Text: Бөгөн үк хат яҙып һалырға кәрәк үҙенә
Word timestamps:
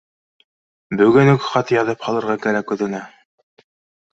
Бөгөн 1.01 1.29
үк 1.33 1.45
хат 1.49 1.73
яҙып 1.77 2.07
һалырға 2.07 2.37
кәрәк 2.47 2.75
үҙенә 2.77 3.03